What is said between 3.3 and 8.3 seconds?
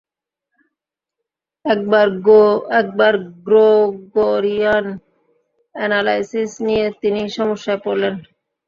Gregorian analysis নিয়ে তিনি সমস্যায় পড়লেন।